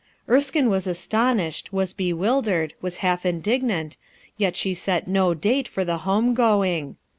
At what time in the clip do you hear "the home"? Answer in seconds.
5.85-6.33